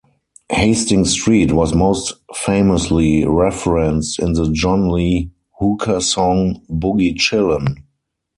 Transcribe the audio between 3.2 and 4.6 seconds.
referenced in the